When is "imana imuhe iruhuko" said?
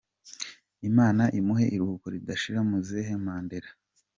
0.89-2.05